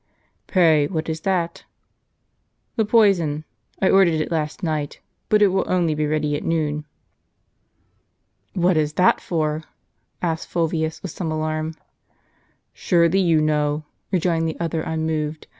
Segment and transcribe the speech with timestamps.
[0.47, 1.63] "Pray what is that?""
[2.75, 3.45] The poison.
[3.79, 6.85] I ordered it last night, but it will only be ready at noon."
[8.55, 9.61] "What is that for?"
[10.19, 11.75] asked Fulvius, with some alarm.
[12.73, 15.45] "Surely jou know," rejoined the other, unmoved.